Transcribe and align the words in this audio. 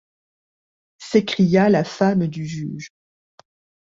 S’écria 0.97 1.69
la 1.69 1.83
femme 1.83 2.25
du 2.25 2.47
juge. 2.47 2.89